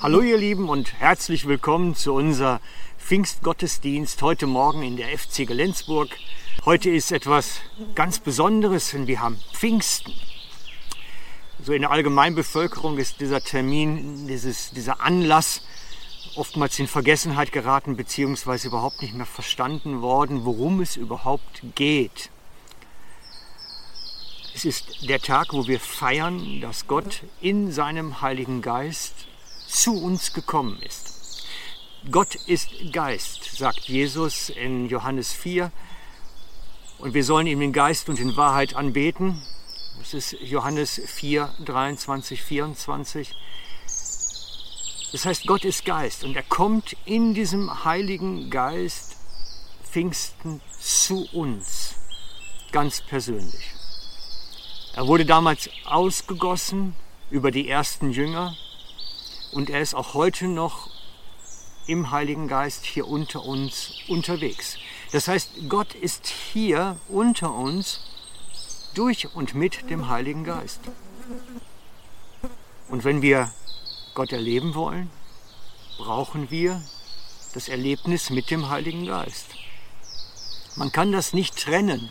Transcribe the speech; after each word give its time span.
Hallo 0.00 0.20
ihr 0.20 0.36
Lieben 0.36 0.68
und 0.68 0.92
herzlich 0.94 1.46
willkommen 1.46 1.94
zu 1.94 2.14
unser 2.14 2.60
Pfingstgottesdienst 2.98 4.20
heute 4.22 4.46
Morgen 4.46 4.82
in 4.82 4.96
der 4.96 5.16
FC 5.16 5.46
Gelenzburg. 5.46 6.08
Heute 6.64 6.90
ist 6.90 7.12
etwas 7.12 7.60
ganz 7.94 8.18
Besonderes, 8.18 8.90
denn 8.90 9.06
wir 9.06 9.20
haben 9.20 9.38
Pfingsten. 9.52 10.12
So 11.62 11.72
in 11.72 11.82
der 11.82 11.90
Allgemeinbevölkerung 11.90 12.98
ist 12.98 13.20
dieser 13.20 13.40
Termin, 13.40 14.26
dieses, 14.26 14.70
dieser 14.70 15.00
Anlass 15.00 15.62
oftmals 16.34 16.78
in 16.78 16.88
Vergessenheit 16.88 17.52
geraten 17.52 17.96
beziehungsweise 17.96 18.68
überhaupt 18.68 19.00
nicht 19.00 19.14
mehr 19.14 19.26
verstanden 19.26 20.02
worden, 20.02 20.44
worum 20.44 20.80
es 20.80 20.96
überhaupt 20.96 21.62
geht. 21.74 22.30
Es 24.54 24.64
ist 24.64 25.08
der 25.08 25.20
Tag, 25.20 25.52
wo 25.52 25.66
wir 25.66 25.78
feiern, 25.78 26.60
dass 26.60 26.86
Gott 26.86 27.22
in 27.40 27.70
seinem 27.70 28.20
Heiligen 28.20 28.60
Geist 28.60 29.28
zu 29.74 30.00
uns 30.00 30.32
gekommen 30.32 30.80
ist. 30.82 31.44
Gott 32.10 32.34
ist 32.34 32.68
Geist, 32.92 33.56
sagt 33.56 33.80
Jesus 33.80 34.50
in 34.50 34.88
Johannes 34.88 35.32
4. 35.32 35.72
Und 36.98 37.14
wir 37.14 37.24
sollen 37.24 37.46
ihm 37.46 37.60
den 37.60 37.72
Geist 37.72 38.08
und 38.08 38.20
in 38.20 38.36
Wahrheit 38.36 38.76
anbeten. 38.76 39.42
Das 39.98 40.14
ist 40.14 40.32
Johannes 40.40 41.00
4, 41.04 41.52
23, 41.64 42.42
24. 42.42 43.34
Das 45.12 45.26
heißt, 45.26 45.46
Gott 45.46 45.64
ist 45.64 45.84
Geist 45.84 46.24
und 46.24 46.36
er 46.36 46.42
kommt 46.42 46.96
in 47.04 47.34
diesem 47.34 47.84
Heiligen 47.84 48.50
Geist 48.50 49.16
Pfingsten 49.84 50.60
zu 50.80 51.26
uns, 51.32 51.94
ganz 52.72 53.00
persönlich. 53.00 53.74
Er 54.94 55.06
wurde 55.06 55.24
damals 55.24 55.70
ausgegossen 55.84 56.94
über 57.30 57.50
die 57.50 57.68
ersten 57.68 58.10
Jünger 58.10 58.56
und 59.54 59.70
er 59.70 59.80
ist 59.80 59.94
auch 59.94 60.14
heute 60.14 60.48
noch 60.48 60.90
im 61.86 62.10
Heiligen 62.10 62.48
Geist 62.48 62.84
hier 62.84 63.06
unter 63.06 63.44
uns 63.44 63.94
unterwegs. 64.08 64.76
Das 65.12 65.28
heißt, 65.28 65.68
Gott 65.68 65.94
ist 65.94 66.26
hier 66.26 66.96
unter 67.08 67.54
uns 67.54 68.00
durch 68.94 69.34
und 69.34 69.54
mit 69.54 69.88
dem 69.90 70.08
Heiligen 70.08 70.44
Geist. 70.44 70.80
Und 72.88 73.04
wenn 73.04 73.22
wir 73.22 73.52
Gott 74.14 74.32
erleben 74.32 74.74
wollen, 74.74 75.10
brauchen 75.98 76.50
wir 76.50 76.82
das 77.52 77.68
Erlebnis 77.68 78.30
mit 78.30 78.50
dem 78.50 78.68
Heiligen 78.68 79.06
Geist. 79.06 79.46
Man 80.74 80.90
kann 80.90 81.12
das 81.12 81.32
nicht 81.32 81.56
trennen 81.56 82.10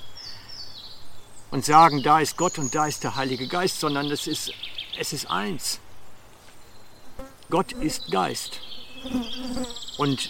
und 1.52 1.66
sagen, 1.66 2.03
da 2.03 2.19
ist 2.22 2.38
Gott 2.38 2.57
und 2.57 2.73
da 2.73 2.85
ist 2.85 3.03
der 3.03 3.16
Heilige 3.16 3.47
Geist, 3.47 3.81
sondern 3.81 4.09
es 4.11 4.28
ist, 4.28 4.53
es 4.97 5.11
ist 5.11 5.30
eins. 5.30 5.80
Gott 7.49 7.72
ist 7.73 8.11
Geist. 8.11 8.59
Und 9.97 10.30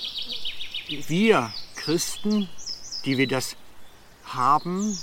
wir 1.08 1.54
Christen, 1.76 2.50
die 3.06 3.18
wir 3.18 3.28
das 3.28 3.56
haben 4.26 4.98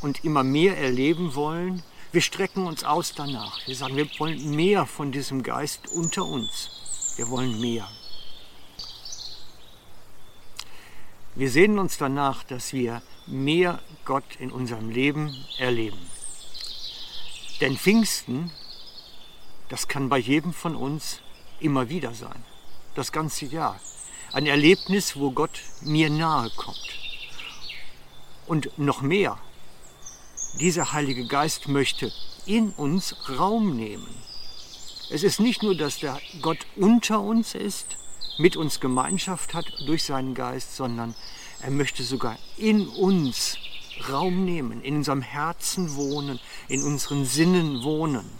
und 0.00 0.24
immer 0.24 0.42
mehr 0.42 0.76
erleben 0.76 1.34
wollen, 1.34 1.82
wir 2.12 2.20
strecken 2.20 2.66
uns 2.66 2.84
aus 2.84 3.14
danach. 3.14 3.66
Wir 3.66 3.74
sagen, 3.74 3.96
wir 3.96 4.06
wollen 4.18 4.54
mehr 4.54 4.84
von 4.84 5.12
diesem 5.12 5.42
Geist 5.42 5.88
unter 5.88 6.26
uns. 6.26 7.14
Wir 7.16 7.28
wollen 7.30 7.58
mehr. 7.60 7.88
Wir 11.34 11.50
sehnen 11.50 11.78
uns 11.78 11.96
danach, 11.96 12.44
dass 12.44 12.74
wir 12.74 13.00
mehr 13.26 13.80
Gott 14.04 14.36
in 14.38 14.52
unserem 14.52 14.90
Leben 14.90 15.34
erleben. 15.56 15.98
Denn 17.62 17.78
Pfingsten, 17.78 18.50
das 19.72 19.88
kann 19.88 20.10
bei 20.10 20.18
jedem 20.18 20.52
von 20.52 20.76
uns 20.76 21.20
immer 21.58 21.88
wieder 21.88 22.12
sein. 22.12 22.44
Das 22.94 23.10
ganze 23.10 23.46
Jahr. 23.46 23.80
Ein 24.34 24.44
Erlebnis, 24.44 25.16
wo 25.16 25.30
Gott 25.30 25.62
mir 25.80 26.10
nahe 26.10 26.50
kommt. 26.50 26.76
Und 28.46 28.78
noch 28.78 29.00
mehr, 29.00 29.38
dieser 30.60 30.92
Heilige 30.92 31.26
Geist 31.26 31.68
möchte 31.68 32.12
in 32.44 32.72
uns 32.72 33.16
Raum 33.30 33.74
nehmen. 33.74 34.14
Es 35.10 35.22
ist 35.22 35.40
nicht 35.40 35.62
nur, 35.62 35.74
dass 35.74 36.00
der 36.00 36.20
Gott 36.42 36.66
unter 36.76 37.22
uns 37.22 37.54
ist, 37.54 37.96
mit 38.36 38.58
uns 38.58 38.78
Gemeinschaft 38.78 39.54
hat 39.54 39.72
durch 39.86 40.04
seinen 40.04 40.34
Geist, 40.34 40.76
sondern 40.76 41.14
er 41.62 41.70
möchte 41.70 42.02
sogar 42.02 42.36
in 42.58 42.88
uns 42.88 43.56
Raum 44.10 44.44
nehmen, 44.44 44.82
in 44.82 44.96
unserem 44.96 45.22
Herzen 45.22 45.94
wohnen, 45.94 46.40
in 46.68 46.82
unseren 46.82 47.24
Sinnen 47.24 47.82
wohnen. 47.82 48.30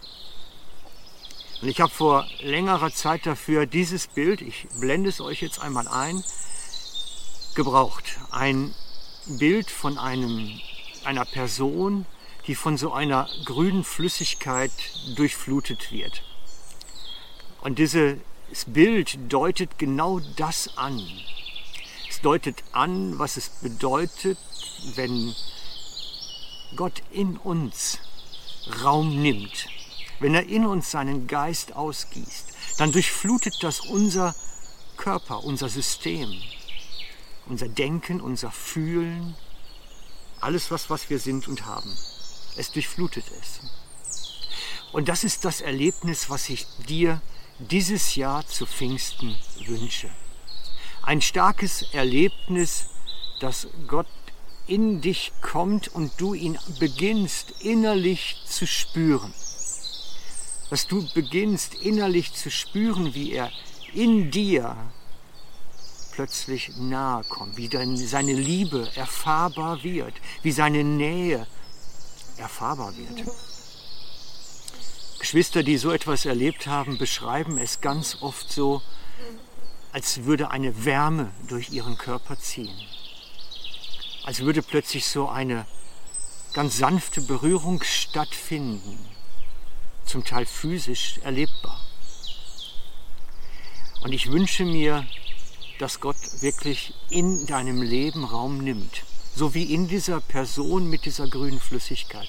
Und 1.62 1.68
ich 1.68 1.80
habe 1.80 1.92
vor 1.92 2.26
längerer 2.40 2.92
Zeit 2.92 3.24
dafür 3.24 3.64
dieses 3.64 4.08
Bild, 4.08 4.42
ich 4.42 4.66
blende 4.80 5.08
es 5.08 5.20
euch 5.20 5.40
jetzt 5.40 5.60
einmal 5.60 5.88
ein, 5.88 6.22
gebraucht. 7.54 8.18
Ein 8.30 8.74
Bild 9.26 9.70
von 9.70 9.96
einem, 9.96 10.60
einer 11.04 11.24
Person, 11.24 12.04
die 12.46 12.56
von 12.56 12.76
so 12.76 12.92
einer 12.92 13.28
grünen 13.44 13.84
Flüssigkeit 13.84 14.72
durchflutet 15.16 15.92
wird. 15.92 16.22
Und 17.62 17.78
dieses 17.78 18.18
Bild 18.66 19.16
deutet 19.32 19.78
genau 19.78 20.20
das 20.36 20.76
an 20.76 21.00
deutet 22.22 22.62
an, 22.72 23.18
was 23.18 23.36
es 23.36 23.48
bedeutet, 23.48 24.38
wenn 24.94 25.34
Gott 26.76 27.02
in 27.10 27.36
uns 27.36 27.98
Raum 28.82 29.20
nimmt, 29.20 29.66
wenn 30.22 30.34
er 30.34 30.46
in 30.46 30.66
uns 30.66 30.90
seinen 30.90 31.26
Geist 31.26 31.74
ausgießt, 31.74 32.78
dann 32.78 32.92
durchflutet 32.92 33.62
das 33.62 33.80
unser 33.80 34.34
Körper, 34.96 35.44
unser 35.44 35.68
System, 35.68 36.32
unser 37.46 37.68
Denken, 37.68 38.20
unser 38.20 38.50
Fühlen, 38.50 39.36
alles, 40.40 40.70
was, 40.70 40.90
was 40.90 41.10
wir 41.10 41.18
sind 41.18 41.48
und 41.48 41.66
haben. 41.66 41.92
Es 42.56 42.72
durchflutet 42.72 43.24
es. 43.40 43.60
Und 44.92 45.08
das 45.08 45.24
ist 45.24 45.44
das 45.44 45.60
Erlebnis, 45.60 46.30
was 46.30 46.48
ich 46.48 46.66
dir 46.88 47.20
dieses 47.58 48.16
Jahr 48.16 48.46
zu 48.46 48.66
Pfingsten 48.66 49.36
wünsche 49.66 50.10
ein 51.02 51.20
starkes 51.20 51.82
Erlebnis, 51.92 52.86
dass 53.40 53.66
Gott 53.88 54.06
in 54.66 55.00
dich 55.00 55.32
kommt 55.42 55.88
und 55.88 56.12
du 56.18 56.34
ihn 56.34 56.58
beginnst 56.78 57.52
innerlich 57.60 58.36
zu 58.46 58.66
spüren. 58.66 59.34
Dass 60.72 60.86
du 60.86 61.06
beginnst 61.12 61.74
innerlich 61.74 62.32
zu 62.32 62.50
spüren, 62.50 63.12
wie 63.12 63.32
er 63.32 63.52
in 63.92 64.30
dir 64.30 64.74
plötzlich 66.12 66.74
nahe 66.78 67.24
kommt, 67.24 67.58
wie 67.58 68.06
seine 68.06 68.32
Liebe 68.32 68.90
erfahrbar 68.94 69.82
wird, 69.82 70.14
wie 70.42 70.50
seine 70.50 70.82
Nähe 70.82 71.46
erfahrbar 72.38 72.96
wird. 72.96 73.28
Geschwister, 75.18 75.62
die 75.62 75.76
so 75.76 75.90
etwas 75.90 76.24
erlebt 76.24 76.66
haben, 76.66 76.96
beschreiben 76.96 77.58
es 77.58 77.82
ganz 77.82 78.16
oft 78.22 78.50
so, 78.50 78.80
als 79.92 80.24
würde 80.24 80.50
eine 80.50 80.86
Wärme 80.86 81.32
durch 81.48 81.68
ihren 81.68 81.98
Körper 81.98 82.38
ziehen. 82.38 82.74
Als 84.24 84.40
würde 84.40 84.62
plötzlich 84.62 85.06
so 85.06 85.28
eine 85.28 85.66
ganz 86.54 86.78
sanfte 86.78 87.20
Berührung 87.20 87.82
stattfinden, 87.82 89.11
zum 90.04 90.24
Teil 90.24 90.46
physisch 90.46 91.18
erlebbar. 91.22 91.80
Und 94.02 94.12
ich 94.12 94.30
wünsche 94.30 94.64
mir, 94.64 95.06
dass 95.78 96.00
Gott 96.00 96.16
wirklich 96.40 96.94
in 97.08 97.46
deinem 97.46 97.82
Leben 97.82 98.24
Raum 98.24 98.58
nimmt, 98.58 99.04
so 99.34 99.54
wie 99.54 99.72
in 99.72 99.88
dieser 99.88 100.20
Person 100.20 100.88
mit 100.88 101.04
dieser 101.04 101.28
grünen 101.28 101.60
Flüssigkeit. 101.60 102.28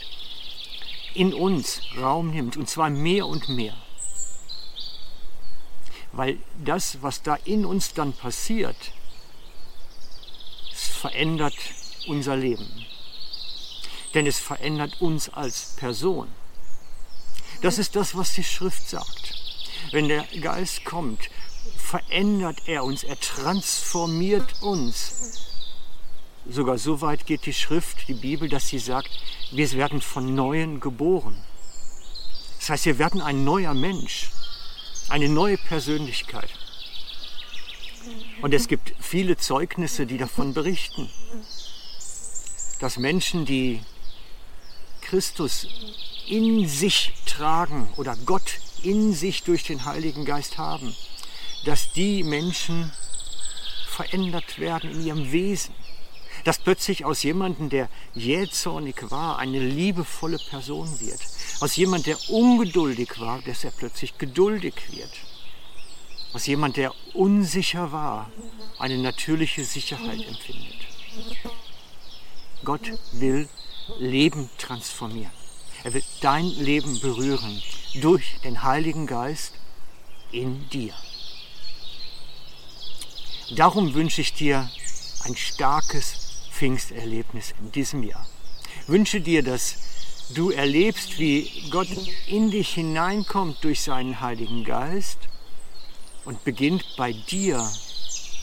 In 1.13 1.33
uns 1.33 1.81
Raum 1.97 2.31
nimmt, 2.31 2.57
und 2.57 2.69
zwar 2.69 2.89
mehr 2.89 3.27
und 3.27 3.49
mehr. 3.49 3.75
Weil 6.11 6.37
das, 6.63 7.01
was 7.01 7.23
da 7.23 7.35
in 7.45 7.65
uns 7.65 7.93
dann 7.93 8.13
passiert, 8.13 8.77
verändert 10.73 11.55
unser 12.07 12.35
Leben. 12.35 12.85
Denn 14.13 14.25
es 14.27 14.39
verändert 14.39 15.01
uns 15.01 15.29
als 15.29 15.75
Person. 15.75 16.27
Das 17.63 17.79
ist 17.79 17.95
das, 17.95 18.15
was 18.15 18.33
die 18.33 18.43
Schrift 18.43 18.87
sagt. 18.87 19.33
Wenn 19.91 20.07
der 20.07 20.25
Geist 20.39 20.85
kommt, 20.85 21.29
verändert 21.77 22.61
er 22.67 22.83
uns, 22.83 23.03
er 23.03 23.19
transformiert 23.19 24.61
uns. 24.61 25.39
Sogar 26.47 26.77
so 26.77 27.01
weit 27.01 27.25
geht 27.25 27.45
die 27.47 27.53
Schrift, 27.53 28.07
die 28.07 28.13
Bibel, 28.13 28.49
dass 28.49 28.67
sie 28.67 28.79
sagt, 28.79 29.09
wir 29.51 29.71
werden 29.71 30.01
von 30.01 30.35
Neuen 30.35 30.79
geboren. 30.79 31.41
Das 32.59 32.69
heißt, 32.69 32.85
wir 32.85 32.99
werden 32.99 33.21
ein 33.21 33.43
neuer 33.43 33.73
Mensch 33.73 34.29
eine 35.09 35.29
neue 35.29 35.57
Persönlichkeit. 35.57 36.49
Und 38.41 38.53
es 38.53 38.67
gibt 38.67 38.93
viele 38.99 39.37
Zeugnisse, 39.37 40.05
die 40.05 40.17
davon 40.17 40.53
berichten, 40.53 41.09
dass 42.79 42.97
Menschen, 42.97 43.45
die 43.45 43.81
Christus 45.01 45.67
in 46.27 46.67
sich 46.67 47.13
tragen 47.25 47.89
oder 47.97 48.15
Gott 48.25 48.59
in 48.83 49.13
sich 49.13 49.43
durch 49.43 49.63
den 49.63 49.85
Heiligen 49.85 50.25
Geist 50.25 50.57
haben, 50.57 50.95
dass 51.65 51.93
die 51.93 52.23
Menschen 52.23 52.91
verändert 53.87 54.59
werden 54.59 54.91
in 54.91 55.05
ihrem 55.05 55.31
Wesen. 55.31 55.73
Dass 56.43 56.57
plötzlich 56.57 57.05
aus 57.05 57.23
jemandem, 57.23 57.69
der 57.69 57.89
jähzornig 58.15 59.11
war, 59.11 59.37
eine 59.37 59.59
liebevolle 59.59 60.39
Person 60.49 60.99
wird. 60.99 61.19
Aus 61.61 61.75
jemand, 61.75 62.07
der 62.07 62.17
ungeduldig 62.29 63.19
war, 63.19 63.41
dass 63.43 63.63
er 63.63 63.71
plötzlich 63.71 64.17
geduldig 64.17 64.73
wird. 64.89 65.11
Aus 66.33 66.47
jemand, 66.47 66.77
der 66.77 66.91
unsicher 67.13 67.91
war, 67.91 68.31
eine 68.79 68.97
natürliche 68.97 69.63
Sicherheit 69.63 70.27
empfindet. 70.27 70.75
Gott 72.63 72.91
will 73.11 73.47
Leben 73.99 74.49
transformieren. 74.57 75.42
Er 75.83 75.93
will 75.93 76.03
dein 76.21 76.45
Leben 76.45 76.99
berühren 77.01 77.61
durch 78.01 78.39
den 78.43 78.63
Heiligen 78.63 79.05
Geist 79.05 79.53
in 80.31 80.69
dir. 80.69 80.93
Darum 83.55 83.93
wünsche 83.93 84.21
ich 84.21 84.33
dir 84.33 84.69
ein 85.25 85.35
starkes 85.35 86.47
Pfingsterlebnis 86.51 87.53
in 87.59 87.71
diesem 87.71 88.03
Jahr. 88.03 88.25
Wünsche 88.87 89.19
dir, 89.19 89.43
dass 89.43 89.75
du 90.33 90.51
erlebst, 90.51 91.19
wie 91.19 91.69
Gott 91.69 91.89
in 92.27 92.49
dich 92.49 92.73
hineinkommt 92.73 93.63
durch 93.63 93.81
seinen 93.81 94.21
Heiligen 94.21 94.63
Geist 94.63 95.19
und 96.23 96.43
beginnt 96.45 96.85
bei 96.95 97.11
dir 97.11 97.69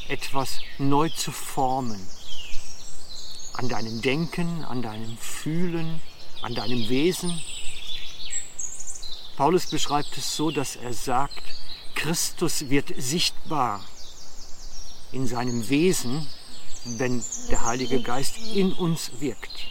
etwas 0.09 0.59
neu 0.79 1.09
zu 1.09 1.33
formen. 1.33 2.01
An 3.55 3.69
deinem 3.69 4.03
Denken, 4.03 4.65
an 4.65 4.83
deinem 4.83 5.17
Fühlen, 5.17 6.01
an 6.43 6.55
deinem 6.55 6.89
Wesen. 6.89 7.41
Paulus 9.37 9.67
beschreibt 9.67 10.17
es 10.17 10.37
so, 10.37 10.51
dass 10.51 10.77
er 10.77 10.93
sagt, 10.93 11.43
Christus 11.95 12.69
wird 12.69 12.93
sichtbar 12.97 13.85
in 15.13 15.27
seinem 15.27 15.69
Wesen, 15.69 16.27
wenn 16.85 17.23
der 17.51 17.65
Heilige 17.65 18.03
Geist 18.03 18.37
in 18.55 18.73
uns 18.73 19.11
wirkt. 19.21 19.67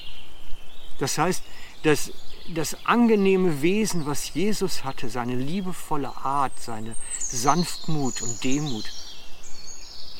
Das 1.00 1.18
heißt, 1.18 1.44
dass 1.83 2.12
das 2.54 2.86
angenehme 2.86 3.62
Wesen, 3.62 4.06
was 4.06 4.33
Jesus 4.33 4.83
hatte, 4.83 5.10
seine 5.10 5.36
liebevolle 5.36 6.15
Art, 6.18 6.60
seine 6.60 6.95
Sanftmut 7.18 8.22
und 8.22 8.44
Demut 8.44 8.86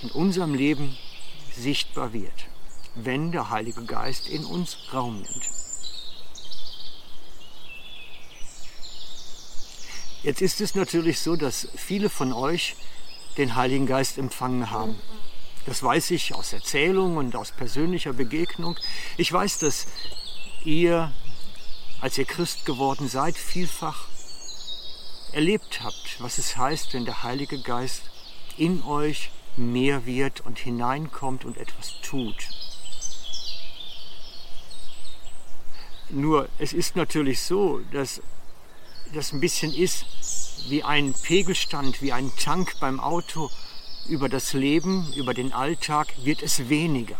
in 0.04 0.12
unserem 0.12 0.54
Leben 0.54 0.98
sichtbar 1.56 2.14
wird, 2.14 2.46
wenn 2.96 3.32
der 3.32 3.50
Heilige 3.50 3.84
Geist 3.84 4.28
in 4.28 4.46
uns 4.46 4.78
Raum 4.94 5.22
nimmt. 5.22 5.50
Jetzt 10.22 10.42
ist 10.42 10.60
es 10.60 10.76
natürlich 10.76 11.20
so, 11.20 11.38
dass 11.38 11.70
viele 11.76 12.10
von 12.10 12.34
euch 12.34 12.76
den 13.38 13.56
Heiligen 13.56 13.86
Geist 13.86 14.18
empfangen 14.18 14.70
haben. 14.70 14.96
Das 15.66 15.82
weiß 15.82 16.12
ich 16.12 16.36
aus 16.36 16.52
Erzählung 16.52 17.16
und 17.16 17.36
aus 17.36 17.52
persönlicher 17.52 18.12
Begegnung. 18.12 18.76
Ich 19.16 19.32
weiß, 19.32 19.60
dass 19.60 19.88
ihr, 20.66 21.14
als 22.02 22.18
ihr 22.18 22.26
Christ 22.26 22.66
geworden 22.66 23.08
seid, 23.08 23.38
vielfach 23.38 24.08
erlebt 25.32 25.82
habt, 25.84 26.20
was 26.20 26.38
es 26.38 26.58
heißt, 26.58 26.94
wenn 26.94 27.06
der 27.06 27.24
Heilige 27.24 27.62
Geist 27.62 28.02
in 28.58 28.84
euch 28.84 29.32
mehr 29.56 30.06
wird 30.06 30.42
und 30.42 30.60
hineinkommt 30.60 31.46
und 31.46 31.58
etwas 31.58 31.94
tut. 32.02 32.50
Nur 36.10 36.50
es 36.58 36.74
ist 36.74 36.96
natürlich 36.96 37.42
so, 37.42 37.80
dass 37.92 38.22
das 39.14 39.34
ein 39.34 39.40
bisschen 39.40 39.74
ist 39.74 40.06
wie 40.68 40.84
ein 40.84 41.14
Pegelstand, 41.14 42.02
wie 42.02 42.14
ein 42.14 42.32
Tank 42.36 42.80
beim 42.80 43.00
Auto. 43.00 43.50
Über 44.08 44.30
das 44.30 44.54
Leben, 44.54 45.12
über 45.16 45.34
den 45.34 45.54
Alltag 45.54 46.08
wird 46.24 46.42
es 46.42 46.70
weniger. 46.70 47.18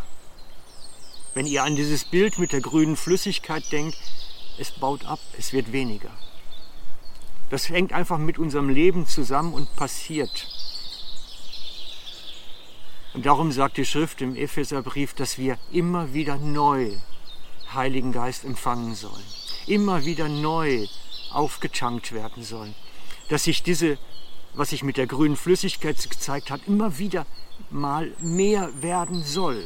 Wenn 1.34 1.46
ihr 1.46 1.64
an 1.64 1.76
dieses 1.76 2.06
Bild 2.06 2.40
mit 2.40 2.52
der 2.52 2.62
grünen 2.62 2.96
Flüssigkeit 2.96 3.72
denkt, 3.72 3.98
es 4.58 4.72
baut 4.72 5.06
ab, 5.06 5.20
es 5.38 5.54
wird 5.54 5.72
weniger. 5.72 6.12
Das 7.50 7.70
hängt 7.70 7.94
einfach 7.94 8.18
mit 8.18 8.38
unserem 8.38 8.70
Leben 8.70 9.08
zusammen 9.08 9.54
und 9.54 9.76
passiert. 9.76 10.48
Und 13.14 13.26
darum 13.26 13.52
sagt 13.52 13.78
die 13.78 13.86
Schrift 13.86 14.22
im 14.22 14.36
Epheserbrief, 14.36 15.14
dass 15.14 15.38
wir 15.38 15.58
immer 15.72 16.14
wieder 16.14 16.38
neu 16.38 16.92
Heiligen 17.74 18.12
Geist 18.12 18.46
empfangen 18.46 18.96
sollen. 18.96 19.26
Immer 19.68 20.06
wieder 20.06 20.30
neu 20.30 20.88
aufgetankt 21.32 22.12
werden 22.12 22.44
sollen. 22.44 22.76
Dass 23.30 23.44
sich 23.44 23.64
diese, 23.64 23.98
was 24.54 24.70
sich 24.70 24.84
mit 24.84 24.98
der 24.98 25.08
grünen 25.08 25.36
Flüssigkeit 25.36 25.98
gezeigt 26.10 26.52
hat, 26.52 26.62
immer 26.68 26.98
wieder 26.98 27.26
mal 27.70 28.12
mehr 28.20 28.70
werden 28.82 29.24
soll. 29.24 29.64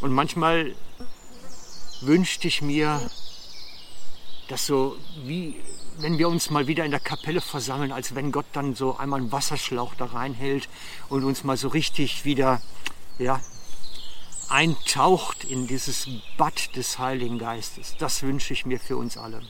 Und 0.00 0.12
manchmal 0.12 0.74
wünschte 2.00 2.48
ich 2.48 2.62
mir, 2.62 3.00
dass 4.48 4.66
so 4.66 4.96
wie 5.24 5.56
wenn 5.98 6.18
wir 6.18 6.28
uns 6.28 6.50
mal 6.50 6.66
wieder 6.66 6.84
in 6.84 6.90
der 6.90 7.00
Kapelle 7.00 7.40
versammeln, 7.40 7.92
als 7.92 8.14
wenn 8.14 8.32
Gott 8.32 8.46
dann 8.52 8.74
so 8.74 8.96
einmal 8.96 9.20
einen 9.20 9.32
Wasserschlauch 9.32 9.94
da 9.94 10.06
reinhält 10.06 10.68
und 11.08 11.24
uns 11.24 11.44
mal 11.44 11.56
so 11.56 11.68
richtig 11.68 12.24
wieder 12.24 12.62
ja, 13.18 13.40
eintaucht 14.50 15.44
in 15.44 15.66
dieses 15.66 16.08
Bad 16.36 16.76
des 16.76 16.98
Heiligen 16.98 17.38
Geistes. 17.38 17.94
Das 17.98 18.22
wünsche 18.22 18.52
ich 18.52 18.66
mir 18.66 18.78
für 18.78 18.96
uns 18.96 19.16
alle. 19.16 19.42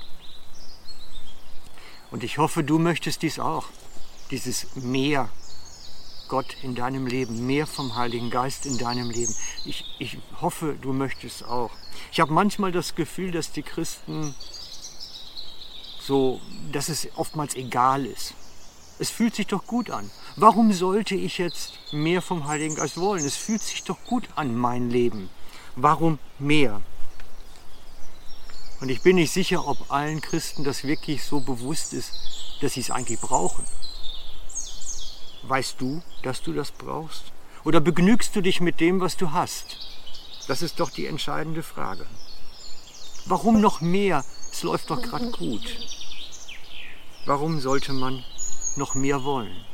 Und 2.10 2.24
ich 2.24 2.38
hoffe, 2.38 2.64
du 2.64 2.78
möchtest 2.78 3.22
dies 3.22 3.38
auch, 3.38 3.66
dieses 4.30 4.76
Meer 4.76 5.28
Gott 6.28 6.56
in 6.62 6.74
deinem 6.74 7.06
Leben, 7.06 7.46
mehr 7.46 7.66
vom 7.66 7.96
Heiligen 7.96 8.30
Geist 8.30 8.66
in 8.66 8.78
deinem 8.78 9.10
Leben. 9.10 9.34
Ich, 9.64 9.84
ich 9.98 10.18
hoffe, 10.40 10.76
du 10.80 10.92
möchtest 10.92 11.44
auch. 11.44 11.72
Ich 12.12 12.20
habe 12.20 12.32
manchmal 12.32 12.70
das 12.70 12.94
Gefühl, 12.94 13.32
dass 13.32 13.50
die 13.50 13.64
Christen 13.64 14.34
so, 16.00 16.40
dass 16.70 16.88
es 16.88 17.08
oftmals 17.16 17.54
egal 17.56 18.06
ist. 18.06 18.34
Es 19.00 19.08
fühlt 19.08 19.34
sich 19.34 19.46
doch 19.46 19.66
gut 19.66 19.88
an. 19.88 20.10
Warum 20.36 20.74
sollte 20.74 21.14
ich 21.14 21.38
jetzt 21.38 21.72
mehr 21.90 22.20
vom 22.20 22.46
Heiligen 22.46 22.74
Geist 22.74 22.98
wollen? 22.98 23.24
Es 23.24 23.34
fühlt 23.34 23.62
sich 23.62 23.82
doch 23.82 23.96
gut 24.04 24.28
an, 24.36 24.54
mein 24.54 24.90
Leben. 24.90 25.30
Warum 25.74 26.18
mehr? 26.38 26.82
Und 28.82 28.90
ich 28.90 29.00
bin 29.00 29.16
nicht 29.16 29.32
sicher, 29.32 29.66
ob 29.66 29.90
allen 29.90 30.20
Christen 30.20 30.64
das 30.64 30.84
wirklich 30.84 31.24
so 31.24 31.40
bewusst 31.40 31.94
ist, 31.94 32.12
dass 32.60 32.74
sie 32.74 32.80
es 32.80 32.90
eigentlich 32.90 33.18
brauchen. 33.18 33.64
Weißt 35.44 35.80
du, 35.80 36.02
dass 36.22 36.42
du 36.42 36.52
das 36.52 36.70
brauchst? 36.70 37.32
Oder 37.64 37.80
begnügst 37.80 38.36
du 38.36 38.42
dich 38.42 38.60
mit 38.60 38.80
dem, 38.80 39.00
was 39.00 39.16
du 39.16 39.32
hast? 39.32 39.78
Das 40.46 40.60
ist 40.60 40.78
doch 40.78 40.90
die 40.90 41.06
entscheidende 41.06 41.62
Frage. 41.62 42.06
Warum 43.24 43.62
noch 43.62 43.80
mehr? 43.80 44.26
Es 44.52 44.62
läuft 44.62 44.90
doch 44.90 45.00
gerade 45.00 45.30
gut. 45.30 45.74
Warum 47.24 47.60
sollte 47.60 47.94
man 47.94 48.22
noch 48.76 48.94
mehr 48.94 49.24
wollen? 49.24 49.64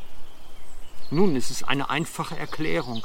Nun, 1.11 1.37
es 1.37 1.51
ist 1.51 1.63
eine 1.65 1.89
einfache 1.89 2.37
Erklärung. 2.37 3.03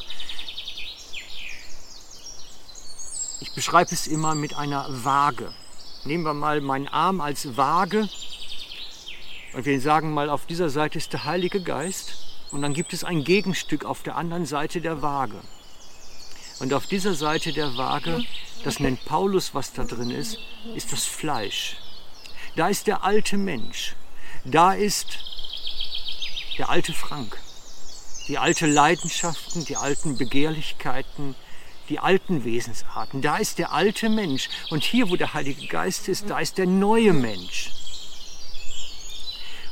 Ich 3.41 3.53
beschreibe 3.53 3.93
es 3.93 4.07
immer 4.07 4.35
mit 4.35 4.55
einer 4.55 4.85
Waage. 5.03 5.53
Nehmen 6.03 6.23
wir 6.23 6.33
mal 6.33 6.61
meinen 6.61 6.87
Arm 6.87 7.21
als 7.21 7.57
Waage 7.57 8.09
und 9.53 9.65
wir 9.65 9.81
sagen 9.81 10.13
mal, 10.13 10.29
auf 10.29 10.45
dieser 10.45 10.69
Seite 10.69 10.97
ist 10.97 11.13
der 11.13 11.25
Heilige 11.25 11.61
Geist 11.61 12.13
und 12.51 12.61
dann 12.61 12.73
gibt 12.73 12.93
es 12.93 13.03
ein 13.03 13.23
Gegenstück 13.23 13.85
auf 13.85 14.01
der 14.01 14.15
anderen 14.15 14.45
Seite 14.45 14.81
der 14.81 15.01
Waage. 15.01 15.41
Und 16.59 16.73
auf 16.73 16.85
dieser 16.87 17.13
Seite 17.13 17.51
der 17.51 17.75
Waage, 17.77 18.23
das 18.63 18.79
nennt 18.79 19.03
Paulus, 19.05 19.53
was 19.53 19.73
da 19.73 19.83
drin 19.83 20.11
ist, 20.11 20.37
ist 20.75 20.91
das 20.91 21.05
Fleisch. 21.05 21.77
Da 22.55 22.67
ist 22.67 22.87
der 22.87 23.03
alte 23.03 23.37
Mensch. 23.37 23.95
Da 24.45 24.73
ist 24.73 25.19
der 26.57 26.69
alte 26.69 26.93
Frank. 26.93 27.37
Die 28.27 28.37
alten 28.37 28.71
Leidenschaften, 28.71 29.65
die 29.65 29.77
alten 29.77 30.17
Begehrlichkeiten, 30.17 31.35
die 31.89 31.99
alten 31.99 32.45
Wesensarten. 32.45 33.21
Da 33.21 33.37
ist 33.37 33.57
der 33.57 33.73
alte 33.73 34.09
Mensch. 34.09 34.49
Und 34.69 34.83
hier, 34.83 35.09
wo 35.09 35.15
der 35.15 35.33
Heilige 35.33 35.67
Geist 35.67 36.07
ist, 36.07 36.29
da 36.29 36.39
ist 36.39 36.57
der 36.57 36.67
neue 36.67 37.13
Mensch. 37.13 37.71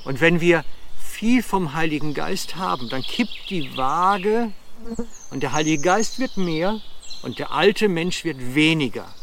Und 0.04 0.22
wenn 0.22 0.42
wir 0.42 0.66
viel 0.98 1.44
vom 1.44 1.74
Heiligen 1.74 2.14
Geist 2.14 2.56
haben, 2.56 2.90
dann 2.90 3.04
kippt 3.04 3.50
die 3.50 3.76
Waage 3.78 4.52
und 5.32 5.44
der 5.44 5.52
Heilige 5.52 5.82
Geist 5.82 6.20
wird 6.20 6.38
mehr 6.38 6.80
und 7.22 7.40
der 7.40 7.52
alte 7.52 7.90
Mensch 7.90 8.24
wird 8.24 8.56
weniger. 8.56 9.14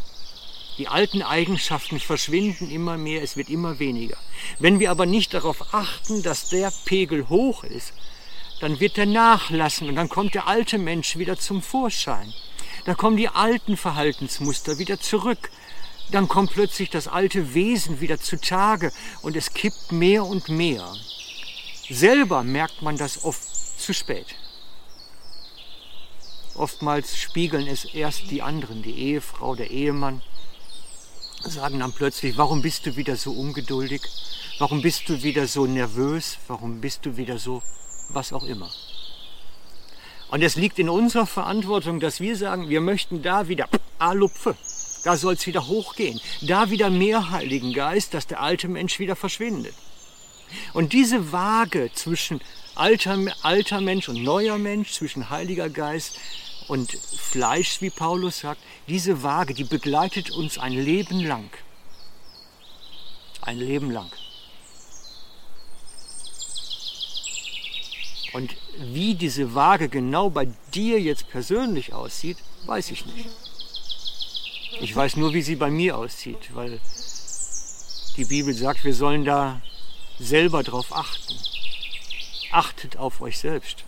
Die 0.78 0.88
alten 0.88 1.23
Eigenschaften 1.23 1.99
verschwinden 2.00 2.71
immer 2.71 2.99
mehr, 2.99 3.23
es 3.23 3.37
wird 3.37 3.49
immer 3.49 3.78
weniger. 3.78 4.18
Wenn 4.59 4.78
wir 4.78 4.90
aber 4.90 5.06
nicht 5.06 5.33
darauf 5.33 5.73
achten, 5.73 6.23
dass 6.23 6.50
der 6.50 6.71
Pegel 6.85 7.28
hoch 7.30 7.64
ist, 7.64 7.95
dann 8.61 8.78
wird 8.80 8.99
er 8.99 9.06
nachlassen 9.06 9.88
und 9.88 9.97
dann 9.97 10.09
kommt 10.09 10.35
der 10.35 10.47
alte 10.47 10.78
Mensch 10.78 11.16
wieder 11.16 11.38
zum 11.38 11.62
Vorschein. 11.62 12.33
Da 12.85 12.95
kommen 12.95 13.16
die 13.16 13.28
alten 13.28 13.76
Verhaltensmuster 13.76 14.78
wieder 14.78 15.00
zurück. 15.00 15.50
dann 16.12 16.28
kommt 16.28 16.52
plötzlich 16.52 16.88
das 16.88 17.09
alte 17.09 17.52
Wesen 17.52 18.00
wieder 18.00 18.21
zutage 18.21 18.92
und 19.23 19.35
es 19.35 19.54
kippt 19.54 19.90
mehr 19.90 20.25
und 20.25 20.49
mehr. 20.49 20.95
Selber 21.90 22.45
merkt 22.45 22.80
man 22.80 22.97
das 22.97 23.25
oft 23.25 23.42
zu 23.80 23.92
spät. 23.92 24.37
Oftmals 26.54 27.16
spiegeln 27.18 27.66
es 27.66 27.85
erst 27.87 28.30
die 28.30 28.40
anderen, 28.40 28.83
die 28.83 28.97
Ehefrau, 28.97 29.56
der 29.56 29.71
Ehemann, 29.73 30.23
sagen 31.50 31.81
dann 31.81 31.93
plötzlich, 31.93 32.37
warum 32.37 32.62
bist 32.62 32.87
du 32.87 32.97
wieder 32.97 33.17
so 33.17 33.33
ungeduldig? 33.33 34.03
Warum 34.59 34.83
bist 34.83 35.09
du 35.09 35.23
wieder 35.23 35.47
so 35.47 35.67
nervös? 35.67 36.38
Warum 36.49 36.81
bist 36.81 37.05
du 37.07 37.17
wieder 37.17 37.38
so 37.38 37.62
was 38.09 38.33
auch 38.33 38.45
immer? 38.45 38.71
Und 40.29 40.43
es 40.43 40.57
liegt 40.57 40.79
in 40.79 40.88
unserer 40.88 41.26
Verantwortung, 41.26 42.00
dass 42.00 42.21
wir 42.21 42.37
sagen, 42.37 42.69
wir 42.69 42.81
möchten 42.81 43.23
da 43.23 43.49
wieder 43.49 43.69
Alupfe, 43.99 44.57
da 45.05 45.17
soll 45.17 45.35
es 45.35 45.47
wieder 45.47 45.67
hochgehen, 45.67 46.21
da 46.43 46.71
wieder 46.71 46.91
mehr 46.91 47.31
Heiligen 47.31 47.73
Geist, 47.73 48.12
dass 48.12 48.26
der 48.26 48.41
alte 48.41 48.69
Mensch 48.69 48.99
wieder 48.99 49.15
verschwindet. 49.15 49.75
Und 50.73 50.93
diese 50.93 51.33
Waage 51.33 51.91
zwischen 51.95 52.41
alter, 52.75 53.19
alter 53.43 53.81
Mensch 53.81 54.09
und 54.09 54.23
neuer 54.23 54.59
Mensch, 54.59 54.93
zwischen 54.93 55.31
Heiliger 55.31 55.69
Geist 55.69 56.19
und 56.69 56.93
Fleisch, 56.93 57.81
wie 57.81 57.91
Paulus 57.91 58.41
sagt, 58.41 58.61
diese 58.89 59.23
Waage, 59.23 59.55
die 59.55 59.65
begleitet 59.65 60.31
uns 60.31 60.59
ein 60.59 60.73
Leben 60.73 61.21
lang. 61.21 61.51
Ein 63.41 63.59
Leben 63.59 63.91
lang. 63.91 64.11
Und 68.33 68.55
wie 68.79 69.15
diese 69.15 69.55
Waage 69.55 69.89
genau 69.89 70.29
bei 70.29 70.47
dir 70.75 71.01
jetzt 71.01 71.29
persönlich 71.31 71.95
aussieht, 71.95 72.37
weiß 72.67 72.91
ich 72.91 73.07
nicht. 73.07 73.31
Ich 74.81 74.95
weiß 74.95 75.17
nur, 75.17 75.33
wie 75.33 75.41
sie 75.41 75.57
bei 75.57 75.71
mir 75.71 75.97
aussieht, 75.97 76.55
weil 76.55 76.79
die 78.17 78.27
Bibel 78.27 78.53
sagt, 78.53 78.85
wir 78.85 78.95
sollen 78.95 79.25
da 79.25 79.63
selber 80.19 80.63
drauf 80.63 80.95
achten. 80.95 81.35
Achtet 82.51 82.99
auf 82.99 83.23
euch 83.23 83.39
selbst. 83.39 83.86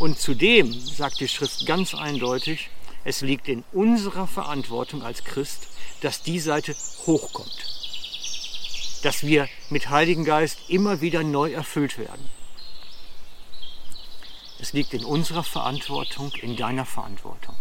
Und 0.00 0.18
zudem 0.18 0.72
sagt 0.72 1.20
die 1.20 1.28
Schrift 1.28 1.66
ganz 1.66 1.94
eindeutig, 1.94 2.70
es 3.04 3.20
liegt 3.20 3.48
in 3.48 3.64
unserer 3.70 4.26
Verantwortung 4.26 5.02
als 5.02 5.24
Christ, 5.24 5.66
dass 6.00 6.22
die 6.22 6.40
Seite 6.40 6.74
hochkommt. 7.04 7.66
Dass 9.02 9.24
wir 9.24 9.46
mit 9.68 9.90
Heiligen 9.90 10.24
Geist 10.24 10.58
immer 10.68 11.02
wieder 11.02 11.22
neu 11.22 11.52
erfüllt 11.52 11.98
werden. 11.98 12.30
Es 14.58 14.72
liegt 14.72 14.94
in 14.94 15.04
unserer 15.04 15.44
Verantwortung, 15.44 16.32
in 16.40 16.56
deiner 16.56 16.86
Verantwortung. 16.86 17.56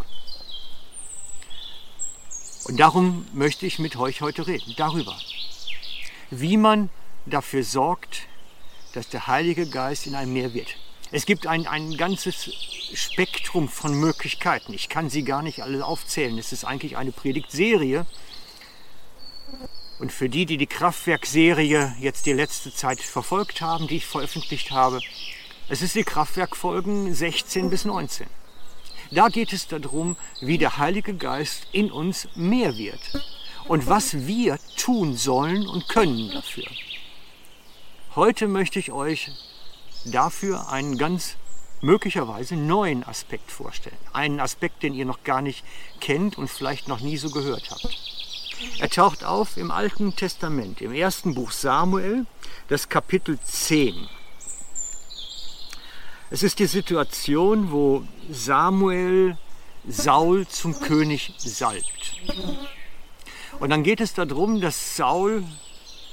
Und 2.63 2.79
darum 2.79 3.27
möchte 3.33 3.65
ich 3.65 3.79
mit 3.79 3.97
euch 3.97 4.21
heute 4.21 4.47
reden, 4.47 4.75
darüber, 4.77 5.17
wie 6.29 6.55
man 6.55 6.89
dafür 7.25 7.65
sorgt, 7.65 8.27
dass 8.93 9.09
der 9.09 9.27
Heilige 9.27 9.67
Geist 9.67 10.07
in 10.07 10.15
einem 10.15 10.31
mehr 10.31 10.53
wird. 10.53 10.77
Es 11.11 11.25
gibt 11.25 11.47
ein, 11.47 11.65
ein 11.65 11.97
ganzes 11.97 12.51
Spektrum 12.93 13.67
von 13.67 13.95
Möglichkeiten. 13.95 14.73
Ich 14.73 14.89
kann 14.89 15.09
sie 15.09 15.23
gar 15.23 15.41
nicht 15.41 15.63
alle 15.63 15.83
aufzählen. 15.83 16.37
Es 16.37 16.51
ist 16.51 16.65
eigentlich 16.65 16.97
eine 16.97 17.11
Predigtserie. 17.11 18.05
Und 19.97 20.11
für 20.11 20.29
die, 20.29 20.45
die 20.45 20.57
die 20.57 20.67
Kraftwerkserie 20.67 21.95
jetzt 21.99 22.27
die 22.27 22.33
letzte 22.33 22.73
Zeit 22.73 23.01
verfolgt 23.01 23.61
haben, 23.61 23.87
die 23.87 23.97
ich 23.97 24.05
veröffentlicht 24.05 24.69
habe, 24.69 24.99
es 25.67 25.81
ist 25.81 25.95
die 25.95 26.03
Kraftwerkfolgen 26.03 27.13
16 27.13 27.71
bis 27.71 27.85
19. 27.85 28.27
Da 29.11 29.29
geht 29.29 29.51
es 29.51 29.67
darum, 29.67 30.15
wie 30.41 30.59
der 30.59 30.77
Heilige 30.77 31.15
Geist 31.15 31.67
in 31.71 31.91
uns 31.91 32.27
mehr 32.35 32.77
wird 32.77 32.99
und 33.67 33.87
was 33.87 34.27
wir 34.27 34.59
tun 34.77 35.17
sollen 35.17 35.67
und 35.67 35.89
können 35.89 36.29
dafür. 36.31 36.65
Heute 38.15 38.47
möchte 38.47 38.77
ich 38.77 38.91
euch 38.91 39.31
dafür 40.05 40.69
einen 40.69 40.97
ganz 40.97 41.35
möglicherweise 41.81 42.55
neuen 42.55 43.03
Aspekt 43.03 43.51
vorstellen. 43.51 43.97
Einen 44.13 44.39
Aspekt, 44.39 44.83
den 44.83 44.93
ihr 44.93 45.05
noch 45.05 45.23
gar 45.23 45.41
nicht 45.41 45.63
kennt 45.99 46.37
und 46.37 46.49
vielleicht 46.49 46.87
noch 46.87 46.99
nie 46.99 47.17
so 47.17 47.29
gehört 47.29 47.69
habt. 47.71 47.97
Er 48.79 48.89
taucht 48.89 49.23
auf 49.23 49.55
im 49.55 49.71
Alten 49.71 50.15
Testament, 50.15 50.81
im 50.81 50.93
ersten 50.93 51.33
Buch 51.33 51.51
Samuel, 51.51 52.25
das 52.67 52.89
Kapitel 52.89 53.39
10. 53.39 54.09
Es 56.29 56.43
ist 56.43 56.59
die 56.59 56.65
Situation, 56.65 57.71
wo 57.71 58.03
Samuel 58.29 59.37
Saul 59.87 60.47
zum 60.47 60.79
König 60.79 61.33
salbt. 61.37 62.15
Und 63.59 63.69
dann 63.69 63.83
geht 63.83 64.01
es 64.01 64.13
darum, 64.13 64.61
dass 64.61 64.97
Saul 64.97 65.43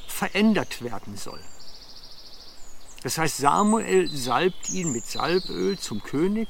verändert 0.07 0.83
werden 0.83 1.17
soll. 1.17 1.41
Das 3.07 3.19
heißt, 3.19 3.37
Samuel 3.37 4.09
salbt 4.09 4.69
ihn 4.71 4.91
mit 4.91 5.07
Salböl 5.07 5.79
zum 5.79 6.03
König 6.03 6.49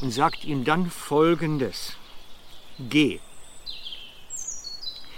und 0.00 0.10
sagt 0.10 0.44
ihm 0.44 0.64
dann 0.64 0.90
Folgendes. 0.90 1.92
Geh. 2.76 3.20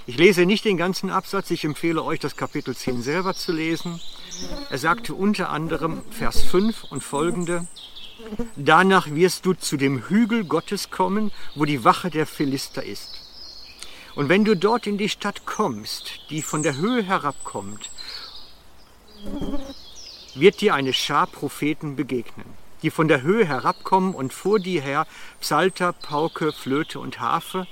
Ich 0.04 0.18
lese 0.18 0.44
nicht 0.44 0.66
den 0.66 0.76
ganzen 0.76 1.08
Absatz, 1.08 1.50
ich 1.50 1.64
empfehle 1.64 2.04
euch 2.04 2.20
das 2.20 2.36
Kapitel 2.36 2.76
10 2.76 3.00
selber 3.00 3.32
zu 3.32 3.52
lesen. 3.52 3.98
Er 4.68 4.76
sagte 4.76 5.14
unter 5.14 5.48
anderem 5.48 6.02
Vers 6.10 6.42
5 6.42 6.84
und 6.90 7.02
folgende, 7.02 7.66
Danach 8.56 9.06
wirst 9.08 9.46
du 9.46 9.54
zu 9.54 9.78
dem 9.78 10.06
Hügel 10.06 10.44
Gottes 10.44 10.90
kommen, 10.90 11.32
wo 11.54 11.64
die 11.64 11.82
Wache 11.82 12.10
der 12.10 12.26
Philister 12.26 12.84
ist. 12.84 13.22
Und 14.16 14.28
wenn 14.28 14.44
du 14.44 14.54
dort 14.54 14.86
in 14.86 14.98
die 14.98 15.08
Stadt 15.08 15.46
kommst, 15.46 16.20
die 16.28 16.42
von 16.42 16.62
der 16.62 16.76
Höhe 16.76 17.02
herabkommt, 17.02 17.88
wird 20.34 20.60
dir 20.60 20.74
eine 20.74 20.92
Schar 20.92 21.26
Propheten 21.26 21.96
begegnen, 21.96 22.46
die 22.82 22.90
von 22.90 23.08
der 23.08 23.22
Höhe 23.22 23.46
herabkommen 23.46 24.14
und 24.14 24.32
vor 24.32 24.58
dir 24.58 24.82
her 24.82 25.06
Psalter, 25.40 25.92
Pauke, 25.92 26.52
Flöte 26.52 26.98
und 26.98 27.20
Harfe. 27.20 27.66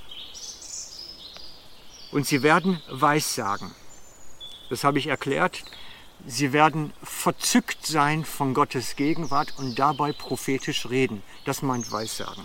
Und 2.12 2.26
sie 2.26 2.42
werden 2.42 2.80
Weissagen. 2.90 3.72
Das 4.70 4.84
habe 4.84 4.98
ich 4.98 5.08
erklärt. 5.08 5.64
Sie 6.24 6.52
werden 6.52 6.92
verzückt 7.02 7.84
sein 7.84 8.24
von 8.24 8.54
Gottes 8.54 8.96
Gegenwart 8.96 9.54
und 9.58 9.78
dabei 9.78 10.12
prophetisch 10.12 10.88
reden. 10.88 11.22
Das 11.44 11.62
meint 11.62 11.90
Weissagen. 11.90 12.44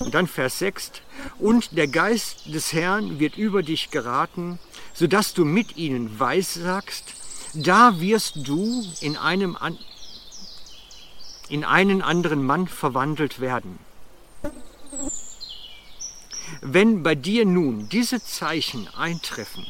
Und 0.00 0.14
dann 0.14 0.26
Vers 0.26 0.58
6. 0.58 0.92
Und 1.38 1.78
der 1.78 1.86
Geist 1.86 2.52
des 2.52 2.72
Herrn 2.72 3.20
wird 3.20 3.38
über 3.38 3.62
dich 3.62 3.90
geraten, 3.90 4.58
sodass 4.92 5.32
du 5.32 5.44
mit 5.44 5.76
ihnen 5.76 6.20
weissagst 6.20 7.23
da 7.54 8.00
wirst 8.00 8.48
du 8.48 8.84
in, 9.00 9.16
einem, 9.16 9.56
in 11.48 11.64
einen 11.64 12.02
anderen 12.02 12.44
Mann 12.44 12.68
verwandelt 12.68 13.40
werden. 13.40 13.78
Wenn 16.60 17.02
bei 17.02 17.14
dir 17.14 17.44
nun 17.44 17.88
diese 17.88 18.22
Zeichen 18.22 18.88
eintreffen, 18.94 19.66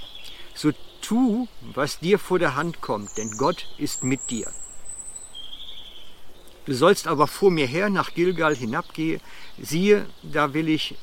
so 0.55 0.73
tu, 1.01 1.49
was 1.75 1.99
dir 1.99 2.19
vor 2.19 2.39
der 2.39 2.57
Hand 2.57 2.81
kommt, 2.81 3.17
denn 3.17 3.37
Gott 3.37 3.67
ist 3.79 4.05
mit 4.05 4.31
dir. 4.31 4.51
Du 6.67 6.73
sollst 6.73 7.07
aber 7.07 7.27
vor 7.27 7.51
mir 7.51 7.67
her 7.67 7.91
nach 7.91 8.15
Gilgal 8.15 8.57
hinabgehen, 8.57 9.21
siehe, 9.59 10.07
da 10.23 10.55
will 10.55 10.69
ich 10.69 10.97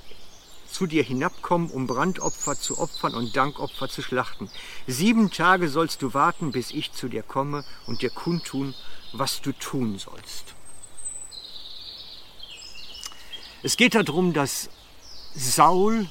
zu 0.72 0.88
dir 0.88 1.04
hinabkommen, 1.04 1.70
um 1.70 1.88
Brandopfer 1.88 2.60
zu 2.60 2.78
opfern 2.78 3.14
und 3.14 3.36
Dankopfer 3.36 3.90
zu 3.90 4.02
schlachten. 4.02 4.50
Sieben 4.88 5.32
Tage 5.32 5.70
sollst 5.70 6.02
du 6.02 6.14
warten, 6.14 6.52
bis 6.52 6.72
ich 6.72 6.94
zu 6.94 7.08
dir 7.08 7.24
komme 7.24 7.64
und 7.88 8.02
dir 8.02 8.10
kundtun, 8.10 8.74
was 9.14 9.42
du 9.42 9.52
tun 9.52 9.98
sollst. 9.98 10.56
Es 13.64 13.78
geht 13.78 13.96
darum, 13.96 14.34
dass 14.34 14.70
Saul 15.36 16.10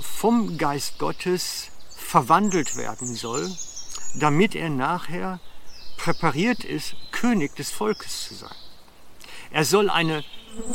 vom 0.00 0.56
Geist 0.56 0.98
Gottes 0.98 1.68
verwandelt 1.90 2.76
werden 2.76 3.14
soll, 3.14 3.50
damit 4.14 4.54
er 4.54 4.70
nachher 4.70 5.40
präpariert 5.96 6.64
ist, 6.64 6.94
König 7.12 7.54
des 7.56 7.70
Volkes 7.70 8.28
zu 8.28 8.34
sein. 8.34 8.54
Er 9.50 9.64
soll 9.64 9.90
eine 9.90 10.24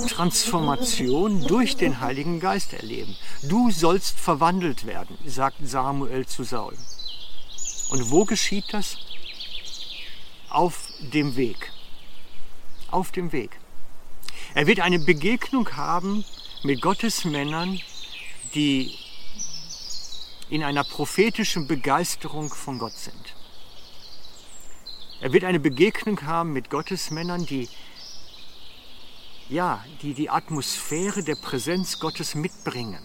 Transformation 0.10 1.42
durch 1.48 1.76
den 1.76 2.00
Heiligen 2.00 2.40
Geist 2.40 2.74
erleben. 2.74 3.16
Du 3.44 3.72
sollst 3.72 4.20
verwandelt 4.20 4.86
werden, 4.86 5.18
sagt 5.26 5.58
Samuel 5.64 6.26
zu 6.26 6.44
Saul. 6.44 6.78
Und 7.90 8.10
wo 8.12 8.26
geschieht 8.26 8.66
das? 8.72 8.98
Auf 10.50 10.90
dem 11.00 11.36
Weg. 11.36 11.72
Auf 12.90 13.12
dem 13.12 13.32
Weg. 13.32 13.60
Er 14.54 14.68
wird 14.68 14.80
eine 14.80 15.00
Begegnung 15.00 15.76
haben 15.76 16.24
mit 16.64 16.82
Gottes 16.82 17.26
Männern, 17.26 17.80
die 18.54 18.96
in 20.50 20.64
einer 20.64 20.84
prophetischen 20.84 21.68
Begeisterung 21.68 22.50
von 22.54 22.80
Gott 22.80 22.94
sind. 22.94 23.36
Er 25.22 25.34
wird 25.34 25.44
eine 25.44 25.60
Begegnung 25.60 26.22
haben 26.22 26.54
mit 26.54 26.70
Gottes 26.70 27.12
Männern, 27.12 27.46
die 27.46 27.68
ja, 29.50 29.84
die 30.02 30.14
die 30.14 30.30
Atmosphäre 30.30 31.24
der 31.24 31.36
Präsenz 31.36 32.00
Gottes 32.00 32.36
mitbringen. 32.36 33.02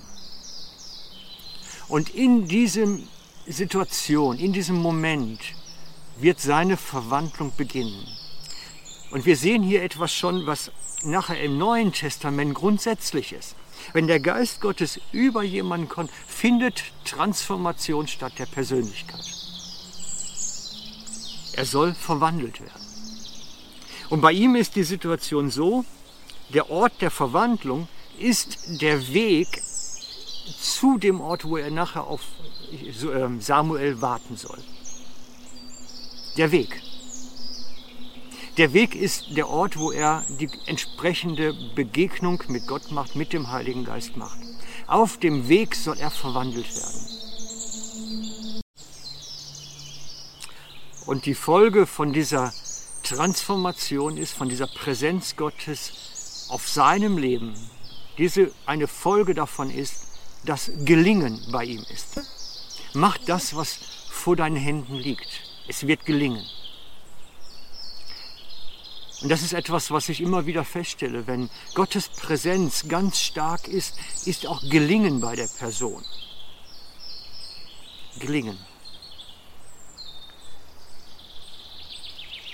Und 1.89 2.11
in 2.15 2.47
diesem 2.47 3.09
Situation, 3.47 4.39
in 4.39 4.53
diesem 4.53 4.77
Moment 4.77 5.41
wird 6.19 6.41
seine 6.41 6.77
Verwandlung 6.77 7.53
beginnen. 7.57 8.07
Und 9.11 9.27
wir 9.27 9.37
sehen 9.37 9.63
hier 9.63 9.83
etwas 9.83 10.15
schon, 10.15 10.47
was 10.47 10.71
nachher 11.03 11.43
im 11.43 11.59
Neuen 11.59 11.93
Testament 11.93 12.55
grundsätzlich 12.55 13.33
ist. 13.33 13.57
Wenn 13.93 14.07
der 14.07 14.21
Geist 14.21 14.61
Gottes 14.61 15.01
über 15.11 15.43
jemanden 15.43 15.89
kommt, 15.89 16.11
findet 16.27 16.85
Transformation 17.05 18.07
statt 18.07 18.35
der 18.39 18.47
Persönlichkeit. 18.47 19.25
Er 21.55 21.65
soll 21.65 21.95
verwandelt 21.95 22.61
werden. 22.61 22.87
Und 24.11 24.21
bei 24.21 24.33
ihm 24.33 24.55
ist 24.55 24.77
die 24.77 24.85
Situation 24.85 25.51
so, 25.51 25.85
der 26.53 26.71
Ort 26.71 27.01
der 27.01 27.11
Verwandlung 27.11 27.89
ist 28.19 28.81
der 28.81 29.13
Weg 29.13 29.63
zu 30.61 30.99
dem 30.99 31.21
Ort, 31.21 31.45
wo 31.45 31.57
er 31.57 31.71
nachher 31.71 32.07
auf 32.07 32.23
ähm, 33.03 33.41
Samuel 33.41 34.01
warten 34.01 34.37
soll. 34.37 34.59
Der 36.37 36.53
Weg. 36.53 36.83
Der 38.57 38.73
Weg 38.73 38.95
ist 38.95 39.37
der 39.37 39.49
Ort, 39.49 39.79
wo 39.79 39.91
er 39.93 40.25
die 40.29 40.51
entsprechende 40.67 41.55
Begegnung 41.75 42.43
mit 42.49 42.67
Gott 42.67 42.91
macht, 42.91 43.17
mit 43.17 43.33
dem 43.33 43.51
Heiligen 43.51 43.85
Geist 43.85 44.17
macht. 44.17 44.39
Auf 44.87 45.19
dem 45.19 45.49
Weg 45.49 45.75
soll 45.75 45.99
er 45.99 46.11
verwandelt 46.11 46.75
werden. 46.75 47.21
Und 51.07 51.27
die 51.27 51.35
Folge 51.35 51.87
von 51.87 52.13
dieser 52.13 52.53
Transformation 53.03 54.17
ist, 54.17 54.33
von 54.33 54.49
dieser 54.49 54.67
Präsenz 54.67 55.37
Gottes 55.37 56.10
auf 56.51 56.69
seinem 56.69 57.19
Leben, 57.19 57.55
diese 58.19 58.53
eine 58.67 58.87
Folge 58.87 59.35
davon 59.35 59.71
ist, 59.71 60.07
dass 60.45 60.71
Gelingen 60.85 61.41
bei 61.51 61.65
ihm 61.65 61.85
ist. 61.93 62.21
Mach 62.95 63.19
das, 63.19 63.55
was 63.55 63.79
vor 64.11 64.37
deinen 64.37 64.57
Händen 64.57 64.95
liegt. 64.95 65.29
Es 65.69 65.87
wird 65.87 66.05
gelingen. 66.05 66.45
Und 69.23 69.29
das 69.29 69.43
ist 69.43 69.53
etwas, 69.53 69.91
was 69.91 70.09
ich 70.09 70.21
immer 70.21 70.47
wieder 70.47 70.65
feststelle. 70.65 71.27
Wenn 71.27 71.51
Gottes 71.75 72.09
Präsenz 72.09 72.89
ganz 72.89 73.21
stark 73.21 73.69
ist, 73.69 73.95
ist 74.27 74.47
auch 74.47 74.63
Gelingen 74.63 75.21
bei 75.21 75.37
der 75.37 75.47
Person. 75.47 76.03
Gelingen. 78.19 78.59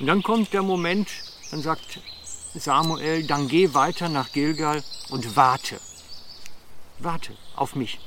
Und 0.01 0.07
dann 0.07 0.23
kommt 0.23 0.53
der 0.53 0.63
Moment, 0.63 1.09
dann 1.51 1.63
sagt 1.63 2.01
Samuel, 2.61 3.27
dann 3.27 3.49
geh 3.49 3.75
weiter 3.75 4.09
nach 4.09 4.33
Gilgal 4.33 4.83
und 5.11 5.37
warte. 5.37 5.81
Warte 6.99 7.37
auf 7.55 7.75
mich. 7.75 8.01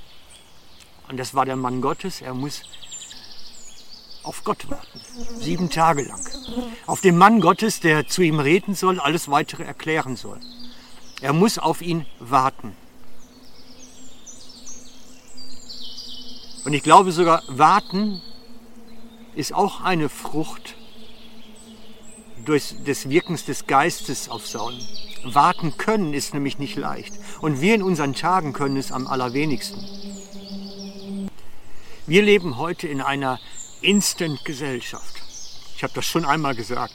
Und 1.07 1.17
das 1.17 1.33
war 1.33 1.45
der 1.45 1.55
Mann 1.55 1.81
Gottes, 1.81 2.21
er 2.21 2.33
muss 2.33 2.61
auf 4.23 4.43
Gott 4.43 4.69
warten. 4.69 5.01
Sieben 5.39 5.69
Tage 5.69 6.03
lang. 6.03 6.21
Auf 6.85 7.01
den 7.01 7.17
Mann 7.17 7.41
Gottes, 7.41 7.79
der 7.79 8.07
zu 8.07 8.21
ihm 8.21 8.39
reden 8.39 8.75
soll, 8.75 8.99
alles 8.99 9.29
weitere 9.29 9.63
erklären 9.63 10.15
soll. 10.15 10.39
Er 11.21 11.33
muss 11.33 11.57
auf 11.57 11.81
ihn 11.81 12.05
warten. 12.19 12.75
Und 16.65 16.73
ich 16.73 16.83
glaube 16.83 17.11
sogar, 17.11 17.41
warten 17.47 18.21
ist 19.33 19.53
auch 19.53 19.81
eine 19.81 20.09
Frucht 20.09 20.75
durch 22.45 22.75
des 22.85 23.09
Wirkens 23.09 23.45
des 23.45 23.67
Geistes 23.67 24.29
auf 24.29 24.47
Saul. 24.47 24.73
Warten 25.23 25.77
können 25.77 26.13
ist 26.13 26.33
nämlich 26.33 26.59
nicht 26.59 26.75
leicht. 26.75 27.13
Und 27.41 27.61
wir 27.61 27.75
in 27.75 27.83
unseren 27.83 28.13
Tagen 28.13 28.53
können 28.53 28.77
es 28.77 28.91
am 28.91 29.07
allerwenigsten. 29.07 29.83
Wir 32.07 32.23
leben 32.23 32.57
heute 32.57 32.87
in 32.87 33.01
einer 33.01 33.39
Instant-Gesellschaft. 33.81 35.21
Ich 35.75 35.83
habe 35.83 35.93
das 35.93 36.05
schon 36.05 36.25
einmal 36.25 36.55
gesagt. 36.55 36.93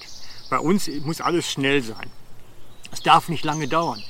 Bei 0.51 0.59
uns 0.59 0.89
muss 1.05 1.21
alles 1.21 1.51
schnell 1.51 1.83
sein. 1.83 2.11
Es 2.93 3.01
darf 3.01 3.29
nicht 3.29 3.45
lange 3.45 3.69
dauern. 3.69 4.03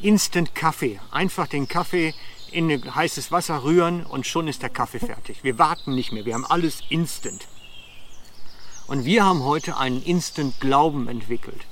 Instant 0.00 0.54
Kaffee. 0.54 1.00
Einfach 1.10 1.46
den 1.46 1.68
Kaffee 1.68 2.14
in 2.50 2.94
heißes 2.94 3.30
Wasser 3.30 3.62
rühren 3.62 4.04
und 4.06 4.26
schon 4.26 4.48
ist 4.48 4.62
der 4.62 4.70
Kaffee 4.70 5.00
fertig. 5.00 5.42
Wir 5.42 5.58
warten 5.58 5.94
nicht 5.94 6.12
mehr. 6.12 6.24
Wir 6.24 6.34
haben 6.34 6.46
alles 6.46 6.82
instant. 6.88 7.46
Und 8.88 9.04
wir 9.04 9.24
haben 9.24 9.44
heute 9.44 9.76
einen 9.76 10.02
Instant 10.02 10.60
Glauben 10.60 11.08
entwickelt. 11.08 11.66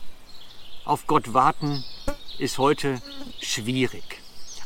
Auf 0.84 1.06
Gott 1.06 1.32
warten 1.32 1.82
ist 2.38 2.58
heute 2.58 3.00
schwierig. 3.40 4.20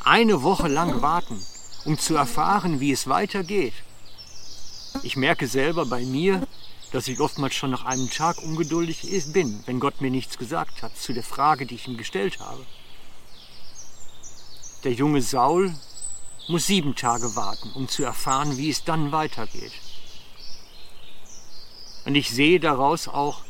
Eine 0.05 0.43
Woche 0.43 0.67
lang 0.67 1.01
warten, 1.01 1.41
um 1.85 1.97
zu 1.97 2.17
erfahren, 2.17 2.81
wie 2.81 2.91
es 2.91 3.09
weitergeht, 3.09 3.75
ich 5.03 5.17
merke 5.17 5.47
selber 5.47 5.87
bei 5.87 6.05
mir, 6.05 6.47
dass 6.91 7.07
ich 7.07 7.21
oftmals 7.21 7.55
schon 7.55 7.71
nach 7.71 7.85
einem 7.85 8.11
Tag 8.11 8.43
ungeduldig 8.43 9.03
bin, 9.33 9.63
wenn 9.67 9.79
Gott 9.79 10.01
mir 10.01 10.11
nichts 10.11 10.37
gesagt 10.37 10.83
hat 10.83 10.97
zu 10.97 11.13
der 11.13 11.23
Frage, 11.23 11.67
die 11.67 11.77
ich 11.77 11.87
ihm 11.87 11.97
gestellt 11.97 12.41
habe. 12.41 12.67
Der 14.83 14.93
junge 14.93 15.23
Saul 15.23 15.73
muss 16.49 16.67
sieben 16.67 16.97
Tage 16.97 17.37
warten, 17.37 17.71
um 17.75 17.87
zu 17.87 18.03
erfahren, 18.03 18.57
wie 18.57 18.71
es 18.71 18.83
dann 18.83 19.13
weitergeht. 19.13 19.73
Und 22.05 22.15
ich 22.15 22.31
sehe 22.31 22.61
daraus 22.61 23.09
auch, 23.09 23.43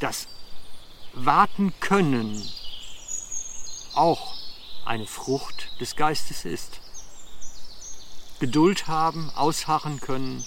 dass 0.00 0.26
Warten 1.12 1.72
können 1.80 2.42
auch 3.94 4.34
eine 4.84 5.06
Frucht 5.06 5.80
des 5.80 5.96
Geistes 5.96 6.44
ist. 6.44 6.80
Geduld 8.40 8.88
haben, 8.88 9.30
ausharren 9.30 10.00
können, 10.00 10.44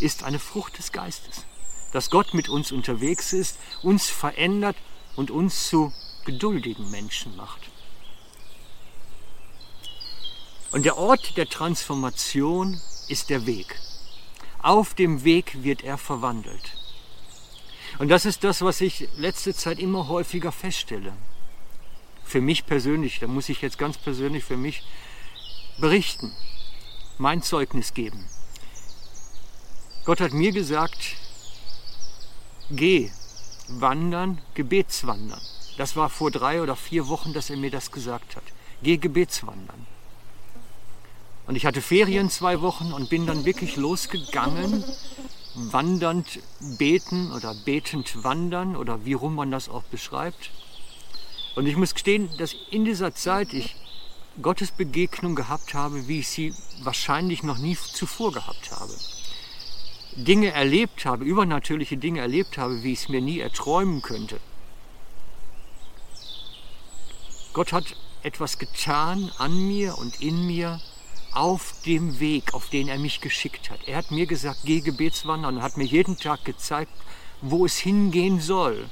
ist 0.00 0.24
eine 0.24 0.38
Frucht 0.38 0.78
des 0.78 0.90
Geistes. 0.92 1.44
Dass 1.92 2.10
Gott 2.10 2.34
mit 2.34 2.48
uns 2.48 2.72
unterwegs 2.72 3.32
ist, 3.32 3.58
uns 3.82 4.08
verändert 4.10 4.76
und 5.14 5.30
uns 5.30 5.68
zu 5.68 5.92
geduldigen 6.24 6.90
Menschen 6.90 7.36
macht. 7.36 7.60
Und 10.72 10.84
der 10.84 10.98
Ort 10.98 11.36
der 11.36 11.48
Transformation 11.48 12.80
ist 13.06 13.30
der 13.30 13.46
Weg. 13.46 13.78
Auf 14.64 14.94
dem 14.94 15.24
Weg 15.24 15.62
wird 15.62 15.84
er 15.84 15.98
verwandelt. 15.98 16.72
Und 17.98 18.08
das 18.08 18.24
ist 18.24 18.44
das, 18.44 18.62
was 18.62 18.80
ich 18.80 19.06
letzte 19.18 19.54
Zeit 19.54 19.78
immer 19.78 20.08
häufiger 20.08 20.52
feststelle. 20.52 21.12
Für 22.24 22.40
mich 22.40 22.64
persönlich, 22.64 23.18
da 23.18 23.26
muss 23.26 23.50
ich 23.50 23.60
jetzt 23.60 23.76
ganz 23.76 23.98
persönlich 23.98 24.42
für 24.42 24.56
mich 24.56 24.82
berichten 25.78 26.32
mein 27.18 27.42
Zeugnis 27.42 27.92
geben. 27.92 28.24
Gott 30.06 30.22
hat 30.22 30.32
mir 30.32 30.50
gesagt, 30.50 31.16
geh 32.70 33.10
wandern, 33.68 34.40
Gebetswandern. 34.54 35.42
Das 35.76 35.94
war 35.94 36.08
vor 36.08 36.30
drei 36.30 36.62
oder 36.62 36.74
vier 36.74 37.08
Wochen, 37.08 37.34
dass 37.34 37.50
er 37.50 37.58
mir 37.58 37.70
das 37.70 37.92
gesagt 37.92 38.34
hat. 38.34 38.44
Geh 38.82 38.96
Gebetswandern. 38.96 39.86
Und 41.46 41.56
ich 41.56 41.66
hatte 41.66 41.82
Ferien 41.82 42.30
zwei 42.30 42.60
Wochen 42.62 42.92
und 42.92 43.10
bin 43.10 43.26
dann 43.26 43.44
wirklich 43.44 43.76
losgegangen, 43.76 44.82
wandernd 45.54 46.40
beten 46.78 47.32
oder 47.32 47.54
betend 47.54 48.24
wandern 48.24 48.76
oder 48.76 49.04
wie 49.04 49.12
rum 49.12 49.34
man 49.34 49.50
das 49.50 49.68
auch 49.68 49.82
beschreibt. 49.84 50.50
Und 51.54 51.66
ich 51.66 51.76
muss 51.76 51.94
gestehen, 51.94 52.30
dass 52.38 52.56
in 52.70 52.84
dieser 52.84 53.14
Zeit 53.14 53.52
ich 53.52 53.76
Gottesbegegnung 54.42 55.36
gehabt 55.36 55.74
habe, 55.74 56.08
wie 56.08 56.20
ich 56.20 56.28
sie 56.28 56.54
wahrscheinlich 56.82 57.42
noch 57.42 57.58
nie 57.58 57.76
zuvor 57.76 58.32
gehabt 58.32 58.72
habe. 58.72 58.92
Dinge 60.16 60.50
erlebt 60.52 61.04
habe, 61.04 61.24
übernatürliche 61.24 61.96
Dinge 61.96 62.20
erlebt 62.20 62.58
habe, 62.58 62.82
wie 62.82 62.92
ich 62.92 63.00
es 63.00 63.08
mir 63.08 63.20
nie 63.20 63.38
erträumen 63.40 64.02
könnte. 64.02 64.40
Gott 67.52 67.72
hat 67.72 67.96
etwas 68.22 68.58
getan 68.58 69.30
an 69.38 69.68
mir 69.68 69.98
und 69.98 70.20
in 70.20 70.46
mir 70.46 70.80
auf 71.34 71.74
dem 71.84 72.20
Weg, 72.20 72.54
auf 72.54 72.68
den 72.68 72.88
er 72.88 72.98
mich 72.98 73.20
geschickt 73.20 73.70
hat. 73.70 73.80
Er 73.86 73.96
hat 73.96 74.10
mir 74.10 74.26
gesagt, 74.26 74.60
geh 74.64 74.80
Gebetswandern 74.80 75.62
hat 75.62 75.76
mir 75.76 75.84
jeden 75.84 76.16
Tag 76.16 76.44
gezeigt, 76.44 76.92
wo 77.40 77.66
es 77.66 77.76
hingehen 77.76 78.40
soll. 78.40 78.88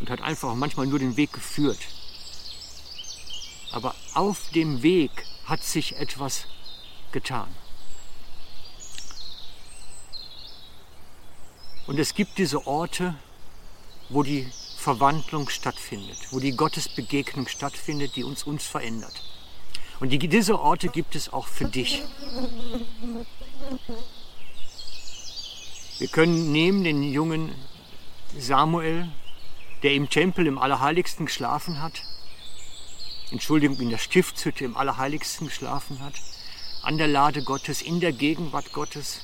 Und 0.00 0.10
hat 0.10 0.20
einfach 0.20 0.54
manchmal 0.54 0.86
nur 0.86 0.98
den 0.98 1.16
Weg 1.16 1.32
geführt. 1.32 1.80
Aber 3.72 3.94
auf 4.14 4.50
dem 4.50 4.82
Weg 4.82 5.10
hat 5.44 5.62
sich 5.62 5.96
etwas 5.96 6.46
getan. 7.10 7.48
Und 11.86 11.98
es 11.98 12.14
gibt 12.14 12.38
diese 12.38 12.66
Orte, 12.66 13.16
wo 14.08 14.22
die 14.22 14.50
Verwandlung 14.82 15.48
stattfindet, 15.48 16.18
wo 16.32 16.40
die 16.40 16.56
Gottesbegegnung 16.56 17.46
stattfindet, 17.46 18.16
die 18.16 18.24
uns, 18.24 18.42
uns 18.42 18.66
verändert. 18.66 19.22
Und 20.00 20.10
die, 20.10 20.18
diese 20.18 20.58
Orte 20.58 20.88
gibt 20.88 21.14
es 21.14 21.32
auch 21.32 21.46
für 21.46 21.66
dich. 21.66 22.02
Wir 25.98 26.08
können 26.08 26.50
nehmen 26.50 26.82
den 26.82 27.04
jungen 27.04 27.54
Samuel, 28.36 29.08
der 29.84 29.94
im 29.94 30.10
Tempel 30.10 30.48
im 30.48 30.58
Allerheiligsten 30.58 31.26
geschlafen 31.26 31.80
hat, 31.80 32.02
Entschuldigung, 33.30 33.78
in 33.78 33.90
der 33.90 33.98
Stiftshütte 33.98 34.64
im 34.64 34.76
Allerheiligsten 34.76 35.46
geschlafen 35.46 36.00
hat, 36.00 36.14
an 36.82 36.98
der 36.98 37.06
Lade 37.06 37.44
Gottes, 37.44 37.82
in 37.82 38.00
der 38.00 38.12
Gegenwart 38.12 38.72
Gottes. 38.72 39.20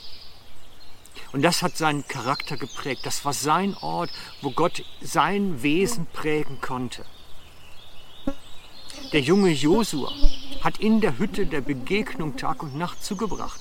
Und 1.32 1.42
das 1.42 1.62
hat 1.62 1.76
seinen 1.76 2.06
Charakter 2.06 2.56
geprägt. 2.56 3.02
Das 3.04 3.24
war 3.24 3.32
sein 3.32 3.76
Ort, 3.80 4.10
wo 4.40 4.50
Gott 4.50 4.82
sein 5.00 5.62
Wesen 5.62 6.06
prägen 6.06 6.60
konnte. 6.60 7.04
Der 9.12 9.20
junge 9.20 9.50
Josua 9.50 10.12
hat 10.60 10.78
in 10.78 11.00
der 11.00 11.18
Hütte 11.18 11.46
der 11.46 11.62
Begegnung 11.62 12.36
Tag 12.36 12.62
und 12.62 12.76
Nacht 12.76 13.02
zugebracht, 13.02 13.60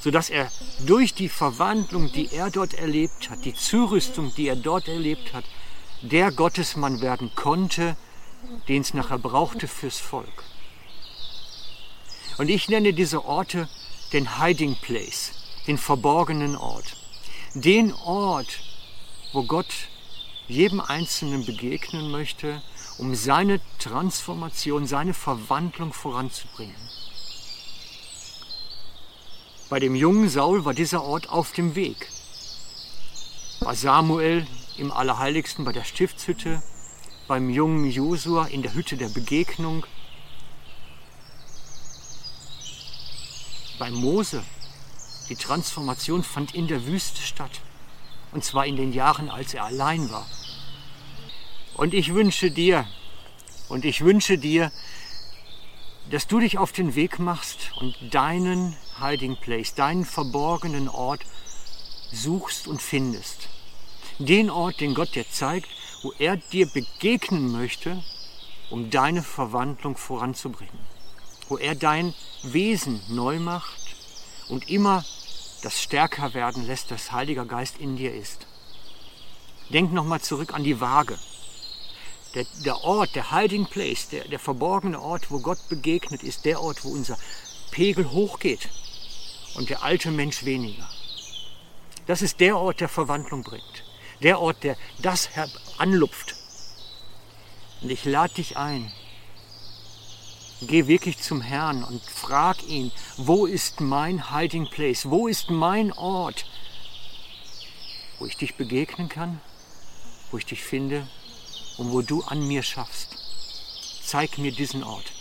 sodass 0.00 0.30
er 0.30 0.50
durch 0.86 1.14
die 1.14 1.28
Verwandlung, 1.28 2.10
die 2.12 2.32
er 2.32 2.50
dort 2.50 2.74
erlebt 2.74 3.30
hat, 3.30 3.44
die 3.44 3.54
Zurüstung, 3.54 4.32
die 4.36 4.48
er 4.48 4.56
dort 4.56 4.88
erlebt 4.88 5.32
hat, 5.32 5.44
der 6.02 6.32
Gottesmann 6.32 7.00
werden 7.00 7.30
konnte, 7.34 7.96
den 8.68 8.82
es 8.82 8.94
nachher 8.94 9.18
brauchte 9.18 9.68
fürs 9.68 9.98
Volk. 9.98 10.44
Und 12.38 12.48
ich 12.48 12.68
nenne 12.68 12.92
diese 12.92 13.24
Orte 13.24 13.68
den 14.12 14.40
Hiding 14.40 14.76
Place, 14.76 15.32
den 15.66 15.78
verborgenen 15.78 16.56
Ort. 16.56 16.96
Den 17.54 17.92
Ort, 17.92 18.60
wo 19.32 19.42
Gott 19.44 19.72
jedem 20.48 20.80
Einzelnen 20.80 21.44
begegnen 21.44 22.10
möchte, 22.10 22.62
um 22.98 23.14
seine 23.14 23.60
Transformation, 23.78 24.86
seine 24.86 25.14
Verwandlung 25.14 25.92
voranzubringen. 25.92 26.76
Bei 29.68 29.78
dem 29.78 29.94
jungen 29.94 30.28
Saul 30.28 30.64
war 30.64 30.74
dieser 30.74 31.04
Ort 31.04 31.28
auf 31.30 31.52
dem 31.52 31.76
Weg. 31.76 32.08
Bei 33.60 33.74
Samuel 33.74 34.46
im 34.76 34.90
Allerheiligsten, 34.90 35.64
bei 35.64 35.72
der 35.72 35.84
Stiftshütte, 35.84 36.62
beim 37.28 37.50
jungen 37.50 37.84
Josua 37.84 38.46
in 38.46 38.62
der 38.62 38.74
Hütte 38.74 38.96
der 38.96 39.08
Begegnung, 39.08 39.86
bei 43.78 43.90
Mose. 43.90 44.42
Die 45.30 45.36
Transformation 45.36 46.24
fand 46.24 46.56
in 46.56 46.66
der 46.66 46.86
Wüste 46.86 47.22
statt. 47.22 47.60
Und 48.32 48.44
zwar 48.44 48.66
in 48.66 48.76
den 48.76 48.92
Jahren, 48.92 49.30
als 49.30 49.54
er 49.54 49.64
allein 49.64 50.10
war. 50.10 50.26
Und 51.74 51.94
ich 51.94 52.12
wünsche 52.12 52.50
dir, 52.50 52.86
und 53.68 53.84
ich 53.84 54.00
wünsche 54.04 54.38
dir, 54.38 54.72
dass 56.10 56.26
du 56.26 56.40
dich 56.40 56.58
auf 56.58 56.72
den 56.72 56.96
Weg 56.96 57.20
machst 57.20 57.70
und 57.80 57.94
deinen 58.10 58.76
Hiding 59.00 59.36
Place, 59.36 59.74
deinen 59.74 60.04
verborgenen 60.04 60.88
Ort 60.88 61.20
suchst 62.12 62.66
und 62.66 62.82
findest. 62.82 63.48
Den 64.18 64.50
Ort, 64.50 64.80
den 64.80 64.94
Gott 64.94 65.14
dir 65.14 65.30
zeigt, 65.30 65.68
wo 66.02 66.12
er 66.18 66.36
dir 66.38 66.66
begegnen 66.66 67.52
möchte, 67.52 68.02
um 68.68 68.90
deine 68.90 69.22
Verwandlung 69.22 69.96
voranzubringen. 69.96 70.78
Wo 71.48 71.56
er 71.56 71.76
dein 71.76 72.14
Wesen 72.42 73.00
neu 73.08 73.38
macht 73.38 73.94
und 74.48 74.68
immer 74.68 75.04
das 75.62 75.82
stärker 75.82 76.34
werden 76.34 76.66
lässt, 76.66 76.90
das 76.90 77.12
Heiliger 77.12 77.44
Geist 77.44 77.78
in 77.78 77.96
dir 77.96 78.14
ist. 78.14 78.46
Denk 79.70 79.92
nochmal 79.92 80.20
zurück 80.20 80.54
an 80.54 80.64
die 80.64 80.80
Waage. 80.80 81.18
Der, 82.34 82.46
der, 82.64 82.84
Ort, 82.84 83.14
der 83.14 83.32
Hiding 83.32 83.66
Place, 83.66 84.08
der, 84.08 84.26
der 84.28 84.38
verborgene 84.38 85.00
Ort, 85.00 85.30
wo 85.30 85.40
Gott 85.40 85.68
begegnet, 85.68 86.22
ist 86.22 86.44
der 86.44 86.60
Ort, 86.60 86.84
wo 86.84 86.90
unser 86.90 87.18
Pegel 87.70 88.10
hochgeht 88.10 88.68
und 89.54 89.68
der 89.68 89.82
alte 89.82 90.10
Mensch 90.10 90.44
weniger. 90.44 90.88
Das 92.06 92.22
ist 92.22 92.40
der 92.40 92.56
Ort, 92.56 92.80
der 92.80 92.88
Verwandlung 92.88 93.42
bringt. 93.42 93.84
Der 94.22 94.40
Ort, 94.40 94.64
der 94.64 94.76
das 94.98 95.28
anlupft. 95.78 96.36
Und 97.80 97.90
ich 97.90 98.04
lade 98.04 98.34
dich 98.34 98.56
ein. 98.56 98.92
Geh 100.62 100.86
wirklich 100.86 101.18
zum 101.18 101.40
Herrn 101.40 101.82
und 101.84 102.02
frag 102.04 102.62
ihn, 102.68 102.92
wo 103.16 103.46
ist 103.46 103.80
mein 103.80 104.30
Hiding 104.30 104.68
Place? 104.68 105.08
Wo 105.08 105.26
ist 105.26 105.48
mein 105.48 105.90
Ort, 105.92 106.44
wo 108.18 108.26
ich 108.26 108.36
dich 108.36 108.56
begegnen 108.56 109.08
kann, 109.08 109.40
wo 110.30 110.36
ich 110.36 110.44
dich 110.44 110.62
finde 110.62 111.08
und 111.78 111.92
wo 111.92 112.02
du 112.02 112.22
an 112.24 112.46
mir 112.46 112.62
schaffst? 112.62 113.16
Zeig 114.04 114.36
mir 114.36 114.52
diesen 114.52 114.84
Ort, 114.84 115.12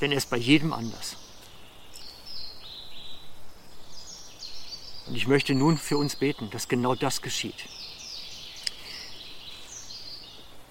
denn 0.00 0.12
er 0.12 0.18
ist 0.18 0.30
bei 0.30 0.38
jedem 0.38 0.72
anders. 0.72 1.16
Und 5.08 5.14
ich 5.14 5.26
möchte 5.26 5.54
nun 5.54 5.76
für 5.76 5.98
uns 5.98 6.16
beten, 6.16 6.48
dass 6.48 6.68
genau 6.68 6.94
das 6.94 7.20
geschieht. 7.20 7.68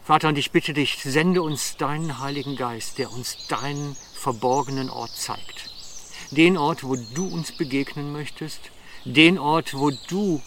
Vater, 0.03 0.29
und 0.29 0.37
ich 0.39 0.49
bitte 0.49 0.73
dich, 0.73 0.97
sende 1.03 1.43
uns 1.43 1.77
deinen 1.77 2.17
Heiligen 2.17 2.55
Geist, 2.55 2.97
der 2.97 3.11
uns 3.11 3.45
deinen 3.47 3.95
verborgenen 4.15 4.89
Ort 4.89 5.15
zeigt. 5.15 5.69
Den 6.31 6.57
Ort, 6.57 6.83
wo 6.83 6.95
du 6.95 7.27
uns 7.27 7.55
begegnen 7.55 8.11
möchtest, 8.11 8.59
den 9.05 9.37
Ort, 9.37 9.75
wo 9.75 9.91
du 9.91 10.41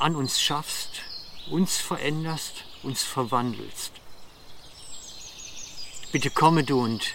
an 0.00 0.16
uns 0.16 0.40
schaffst, 0.40 1.02
uns 1.48 1.76
veränderst, 1.76 2.64
uns 2.82 3.04
verwandelst. 3.04 3.92
Bitte 6.10 6.30
komme 6.30 6.64
du 6.64 6.80
und 6.80 7.14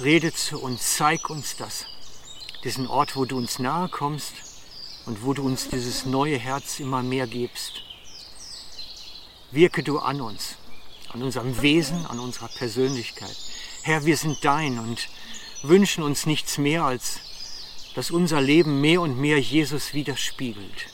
rede 0.00 0.32
zu 0.32 0.60
uns, 0.60 0.96
zeig 0.96 1.30
uns 1.30 1.54
das, 1.56 1.86
diesen 2.64 2.88
Ort, 2.88 3.14
wo 3.14 3.24
du 3.24 3.36
uns 3.36 3.60
nahe 3.60 3.88
kommst 3.88 4.32
und 5.06 5.22
wo 5.24 5.32
du 5.32 5.44
uns 5.44 5.68
dieses 5.68 6.06
neue 6.06 6.38
Herz 6.38 6.80
immer 6.80 7.04
mehr 7.04 7.28
gibst. 7.28 7.82
Wirke 9.52 9.84
du 9.84 10.00
an 10.00 10.20
uns 10.20 10.56
an 11.14 11.22
unserem 11.22 11.62
Wesen, 11.62 12.04
an 12.06 12.18
unserer 12.18 12.48
Persönlichkeit. 12.48 13.36
Herr, 13.82 14.04
wir 14.04 14.16
sind 14.16 14.44
dein 14.44 14.78
und 14.80 15.08
wünschen 15.62 16.02
uns 16.02 16.26
nichts 16.26 16.58
mehr, 16.58 16.84
als 16.84 17.20
dass 17.94 18.10
unser 18.10 18.40
Leben 18.40 18.80
mehr 18.80 19.00
und 19.00 19.18
mehr 19.18 19.40
Jesus 19.40 19.94
widerspiegelt, 19.94 20.88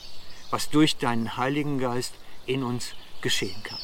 was 0.51 0.69
durch 0.69 0.97
deinen 0.97 1.39
Heiligen 1.39 1.79
Geist 1.79 2.13
in 2.45 2.63
uns 2.63 2.91
geschehen 3.23 3.63
kann. 3.63 3.79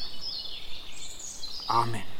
Amen. 1.67 2.16